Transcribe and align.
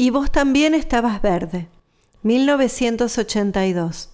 Y 0.00 0.08
vos 0.08 0.32
también 0.32 0.74
estabas 0.74 1.20
verde. 1.20 1.68
1982. 2.22 4.08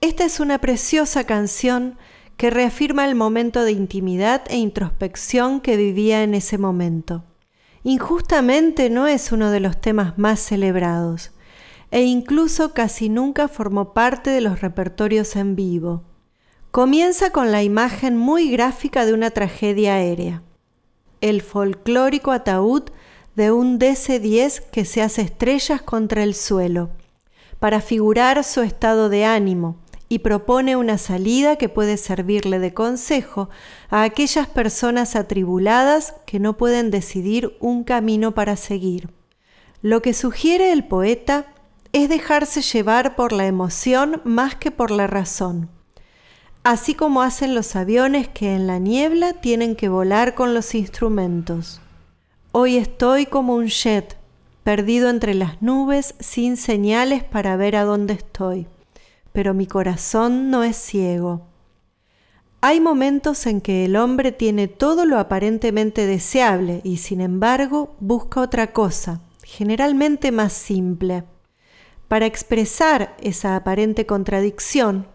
Esta 0.00 0.24
es 0.24 0.38
una 0.38 0.60
preciosa 0.60 1.24
canción 1.24 1.98
que 2.36 2.50
reafirma 2.50 3.04
el 3.04 3.16
momento 3.16 3.64
de 3.64 3.72
intimidad 3.72 4.42
e 4.46 4.58
introspección 4.58 5.60
que 5.60 5.76
vivía 5.76 6.22
en 6.22 6.34
ese 6.34 6.56
momento. 6.56 7.24
Injustamente 7.82 8.90
no 8.90 9.08
es 9.08 9.32
uno 9.32 9.50
de 9.50 9.58
los 9.58 9.80
temas 9.80 10.18
más 10.18 10.38
celebrados, 10.38 11.32
e 11.90 12.02
incluso 12.02 12.74
casi 12.74 13.08
nunca 13.08 13.48
formó 13.48 13.92
parte 13.92 14.30
de 14.30 14.40
los 14.40 14.60
repertorios 14.60 15.34
en 15.34 15.56
vivo. 15.56 16.04
Comienza 16.70 17.30
con 17.30 17.50
la 17.50 17.64
imagen 17.64 18.16
muy 18.16 18.52
gráfica 18.52 19.04
de 19.04 19.14
una 19.14 19.32
tragedia 19.32 19.94
aérea, 19.94 20.44
el 21.20 21.42
folclórico 21.42 22.30
ataúd 22.30 22.84
de 23.36 23.50
un 23.50 23.78
DC-10 23.78 24.60
que 24.70 24.84
se 24.84 25.02
hace 25.02 25.22
estrellas 25.22 25.82
contra 25.82 26.22
el 26.22 26.34
suelo, 26.34 26.90
para 27.58 27.80
figurar 27.80 28.44
su 28.44 28.62
estado 28.62 29.08
de 29.08 29.24
ánimo, 29.24 29.76
y 30.08 30.20
propone 30.20 30.76
una 30.76 30.98
salida 30.98 31.56
que 31.56 31.68
puede 31.68 31.96
servirle 31.96 32.58
de 32.58 32.74
consejo 32.74 33.48
a 33.90 34.02
aquellas 34.02 34.46
personas 34.46 35.16
atribuladas 35.16 36.14
que 36.26 36.38
no 36.38 36.56
pueden 36.56 36.90
decidir 36.90 37.56
un 37.58 37.84
camino 37.84 38.32
para 38.32 38.56
seguir. 38.56 39.10
Lo 39.82 40.02
que 40.02 40.14
sugiere 40.14 40.72
el 40.72 40.84
poeta 40.84 41.46
es 41.92 42.08
dejarse 42.08 42.62
llevar 42.62 43.16
por 43.16 43.32
la 43.32 43.46
emoción 43.46 44.20
más 44.24 44.54
que 44.54 44.70
por 44.70 44.90
la 44.90 45.06
razón, 45.06 45.68
así 46.62 46.94
como 46.94 47.22
hacen 47.22 47.54
los 47.54 47.74
aviones 47.74 48.28
que 48.28 48.54
en 48.54 48.66
la 48.66 48.78
niebla 48.78 49.32
tienen 49.34 49.74
que 49.74 49.88
volar 49.88 50.34
con 50.34 50.54
los 50.54 50.74
instrumentos. 50.74 51.80
Hoy 52.56 52.76
estoy 52.76 53.26
como 53.26 53.56
un 53.56 53.66
jet, 53.66 54.16
perdido 54.62 55.10
entre 55.10 55.34
las 55.34 55.60
nubes 55.60 56.14
sin 56.20 56.56
señales 56.56 57.24
para 57.24 57.56
ver 57.56 57.76
a 57.76 57.84
dónde 57.84 58.14
estoy 58.14 58.68
pero 59.34 59.52
mi 59.52 59.66
corazón 59.66 60.48
no 60.48 60.62
es 60.62 60.76
ciego. 60.76 61.48
Hay 62.60 62.80
momentos 62.80 63.46
en 63.46 63.60
que 63.60 63.84
el 63.84 63.96
hombre 63.96 64.30
tiene 64.30 64.68
todo 64.68 65.06
lo 65.06 65.18
aparentemente 65.18 66.06
deseable 66.06 66.80
y 66.84 66.98
sin 66.98 67.20
embargo 67.20 67.96
busca 67.98 68.40
otra 68.40 68.72
cosa, 68.72 69.20
generalmente 69.42 70.30
más 70.30 70.52
simple. 70.52 71.24
Para 72.06 72.26
expresar 72.26 73.16
esa 73.20 73.56
aparente 73.56 74.06
contradicción, 74.06 75.08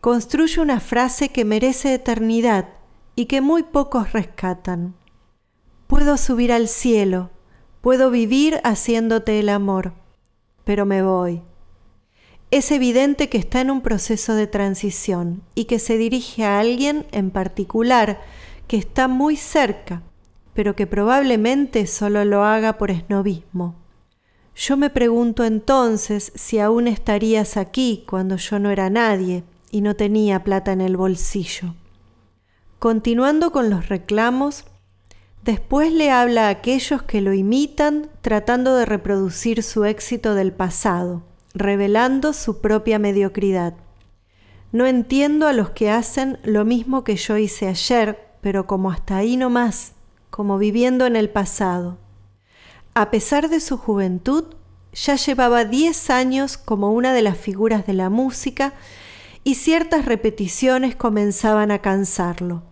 construye 0.00 0.62
una 0.62 0.80
frase 0.80 1.28
que 1.28 1.44
merece 1.44 1.92
eternidad 1.92 2.70
y 3.14 3.26
que 3.26 3.42
muy 3.42 3.62
pocos 3.62 4.14
rescatan. 4.14 4.94
Puedo 6.00 6.16
subir 6.16 6.50
al 6.50 6.66
cielo, 6.66 7.28
puedo 7.82 8.10
vivir 8.10 8.58
haciéndote 8.64 9.38
el 9.38 9.50
amor, 9.50 9.92
pero 10.64 10.86
me 10.86 11.02
voy 11.02 11.42
es 12.50 12.72
evidente 12.72 13.28
que 13.28 13.36
está 13.36 13.60
en 13.60 13.70
un 13.70 13.82
proceso 13.82 14.34
de 14.34 14.46
transición 14.46 15.42
y 15.54 15.66
que 15.66 15.78
se 15.78 15.98
dirige 15.98 16.42
a 16.42 16.58
alguien 16.58 17.06
en 17.12 17.30
particular 17.30 18.22
que 18.66 18.78
está 18.78 19.08
muy 19.08 19.36
cerca, 19.36 20.02
pero 20.54 20.74
que 20.74 20.86
probablemente 20.86 21.86
solo 21.86 22.24
lo 22.24 22.44
haga 22.44 22.78
por 22.78 22.90
esnovismo. 22.90 23.76
Yo 24.56 24.78
me 24.78 24.88
pregunto 24.88 25.44
entonces 25.44 26.32
si 26.34 26.60
aún 26.60 26.88
estarías 26.88 27.58
aquí 27.58 28.04
cuando 28.08 28.36
yo 28.36 28.58
no 28.58 28.70
era 28.70 28.88
nadie 28.88 29.44
y 29.70 29.82
no 29.82 29.96
tenía 29.96 30.44
plata 30.44 30.72
en 30.72 30.80
el 30.80 30.96
bolsillo. 30.96 31.74
Continuando 32.78 33.52
con 33.52 33.68
los 33.68 33.90
reclamos, 33.90 34.64
después 35.42 35.92
le 35.92 36.10
habla 36.10 36.46
a 36.46 36.50
aquellos 36.50 37.02
que 37.02 37.20
lo 37.20 37.32
imitan 37.32 38.10
tratando 38.20 38.76
de 38.76 38.86
reproducir 38.86 39.62
su 39.62 39.84
éxito 39.84 40.34
del 40.34 40.52
pasado 40.52 41.22
revelando 41.54 42.32
su 42.32 42.60
propia 42.60 42.98
mediocridad. 42.98 43.74
No 44.72 44.86
entiendo 44.86 45.48
a 45.48 45.52
los 45.52 45.70
que 45.70 45.90
hacen 45.90 46.38
lo 46.44 46.64
mismo 46.64 47.02
que 47.02 47.16
yo 47.16 47.36
hice 47.36 47.68
ayer, 47.68 48.36
pero 48.40 48.66
como 48.66 48.90
hasta 48.90 49.16
ahí 49.16 49.36
no 49.36 49.50
más, 49.50 49.92
como 50.30 50.58
viviendo 50.58 51.06
en 51.06 51.16
el 51.16 51.28
pasado. 51.28 51.98
A 52.94 53.10
pesar 53.10 53.48
de 53.48 53.60
su 53.60 53.76
juventud, 53.76 54.44
ya 54.92 55.16
llevaba 55.16 55.64
diez 55.64 56.10
años 56.10 56.56
como 56.56 56.92
una 56.92 57.12
de 57.12 57.22
las 57.22 57.36
figuras 57.36 57.86
de 57.86 57.94
la 57.94 58.10
música 58.10 58.74
y 59.42 59.56
ciertas 59.56 60.04
repeticiones 60.04 60.94
comenzaban 60.94 61.70
a 61.70 61.80
cansarlo. 61.80 62.69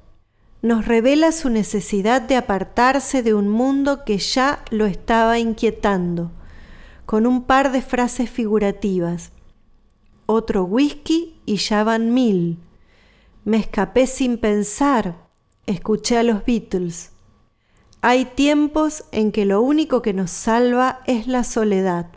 Nos 0.61 0.87
revela 0.87 1.33
su 1.33 1.51
necesidad 1.51 2.21
de 2.21 2.37
apartarse 2.37 3.23
de 3.23 3.35
un 3.35 3.49
mundo 3.49 4.05
que 4.05 4.19
ya 4.19 4.65
lo 4.71 4.87
estaba 4.87 5.39
inquietando 5.39 6.33
con 7.09 7.27
un 7.27 7.45
par 7.45 7.73
de 7.73 7.81
frases 7.81 8.29
figurativas. 8.29 9.33
Otro 10.27 10.65
whisky 10.65 11.41
y 11.47 11.57
ya 11.57 11.83
van 11.83 12.13
mil. 12.13 12.59
Me 13.47 13.57
escapé 13.57 14.07
sin 14.07 14.37
pensar. 14.37 15.27
Escuché 15.65 16.19
a 16.19 16.23
los 16.23 16.45
Beatles. 16.45 17.13
Hay 18.03 18.27
tiempos 18.27 19.05
en 19.11 19.33
que 19.33 19.47
lo 19.47 19.63
único 19.63 20.03
que 20.03 20.13
nos 20.13 20.31
salva 20.31 21.01
es 21.07 21.27
la 21.27 21.45
soledad, 21.45 22.11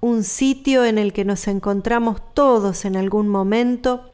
un 0.00 0.22
sitio 0.22 0.84
en 0.84 0.96
el 0.96 1.12
que 1.12 1.24
nos 1.24 1.48
encontramos 1.48 2.22
todos 2.34 2.84
en 2.84 2.96
algún 2.96 3.28
momento, 3.28 4.13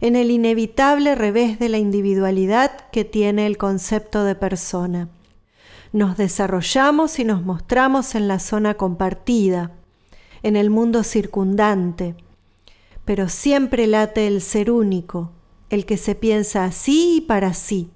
en 0.00 0.16
el 0.16 0.30
inevitable 0.30 1.14
revés 1.14 1.58
de 1.58 1.68
la 1.68 1.78
individualidad 1.78 2.70
que 2.90 3.04
tiene 3.04 3.46
el 3.46 3.58
concepto 3.58 4.24
de 4.24 4.34
persona 4.34 5.08
nos 5.92 6.16
desarrollamos 6.16 7.18
y 7.18 7.24
nos 7.24 7.44
mostramos 7.44 8.14
en 8.14 8.28
la 8.28 8.38
zona 8.38 8.74
compartida, 8.74 9.72
en 10.42 10.56
el 10.56 10.70
mundo 10.70 11.02
circundante, 11.02 12.14
pero 13.04 13.28
siempre 13.28 13.86
late 13.86 14.26
el 14.26 14.40
ser 14.40 14.70
único, 14.70 15.32
el 15.68 15.86
que 15.86 15.96
se 15.96 16.14
piensa 16.14 16.64
así 16.64 17.16
y 17.16 17.20
para 17.22 17.54
sí, 17.54 17.90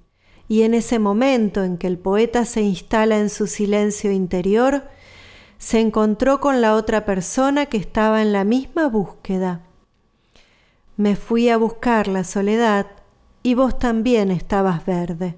y 0.47 0.63
en 0.63 0.73
ese 0.73 0.99
momento 0.99 1.63
en 1.63 1.77
que 1.77 1.87
el 1.87 1.97
poeta 1.97 2.45
se 2.45 2.61
instala 2.61 3.17
en 3.17 3.29
su 3.29 3.47
silencio 3.47 4.11
interior, 4.11 4.83
se 5.57 5.79
encontró 5.79 6.41
con 6.41 6.61
la 6.61 6.75
otra 6.75 7.05
persona 7.05 7.65
que 7.67 7.77
estaba 7.77 8.21
en 8.21 8.33
la 8.33 8.43
misma 8.43 8.87
búsqueda. 8.89 9.61
Me 10.97 11.15
fui 11.15 11.49
a 11.49 11.57
buscar 11.57 12.07
la 12.07 12.23
soledad 12.23 12.87
y 13.43 13.53
vos 13.53 13.77
también 13.77 14.31
estabas 14.31 14.85
verde. 14.85 15.37